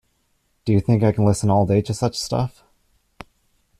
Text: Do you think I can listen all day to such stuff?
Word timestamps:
Do 0.65 0.73
you 0.73 0.79
think 0.79 1.03
I 1.03 1.11
can 1.11 1.25
listen 1.25 1.51
all 1.51 1.67
day 1.67 1.83
to 1.83 1.93
such 1.93 2.15
stuff? 2.17 2.63